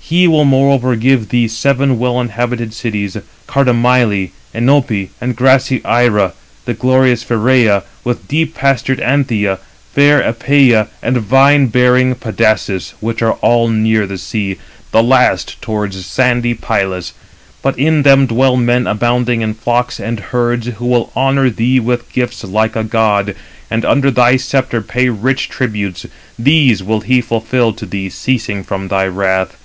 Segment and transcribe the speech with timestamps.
[0.00, 6.32] He will moreover give thee seven well inhabited cities,—Cardamyle, Enope, and grassy Ira,
[6.80, 9.60] glorious Pheræ, with deep pastured Anthea,
[9.94, 14.56] fair Æpeia, and vine bearing Pedasus; which are all near the sea,
[14.90, 17.12] the last towards sandy Pylus.
[17.62, 22.10] But in them dwell men abounding in flocks and herds, who will honour thee with
[22.12, 23.36] gifts like a god,
[23.70, 26.06] and under thy sceptre pay rich tributes.
[26.36, 29.56] These will he fulfil to thee ceasing from thy wrath.